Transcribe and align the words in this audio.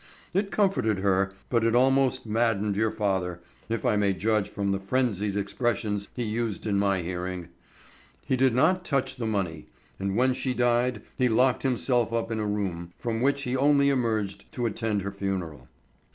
It 0.33 0.49
comforted 0.49 0.97
her, 0.97 1.31
but 1.51 1.63
it 1.63 1.75
almost 1.75 2.25
maddened 2.25 2.75
your 2.75 2.89
father, 2.91 3.39
if 3.69 3.85
I 3.85 3.97
may 3.97 4.13
judge 4.13 4.49
from 4.49 4.71
the 4.71 4.79
frenzied 4.79 5.37
expressions 5.37 6.07
he 6.15 6.23
used 6.23 6.65
in 6.65 6.79
my 6.79 7.03
hearing. 7.03 7.49
He 8.25 8.35
did 8.35 8.55
not 8.55 8.83
touch 8.83 9.17
the 9.17 9.27
money, 9.27 9.67
and 9.99 10.15
when 10.15 10.33
she 10.33 10.55
died 10.55 11.03
he 11.19 11.29
locked 11.29 11.61
himself 11.61 12.11
up 12.11 12.31
in 12.31 12.39
a 12.39 12.47
room, 12.47 12.93
from 12.97 13.21
which 13.21 13.43
he 13.43 13.55
only 13.55 13.89
emerged 13.91 14.51
to 14.53 14.65
attend 14.65 15.03
her 15.03 15.11
funeral. 15.11 15.67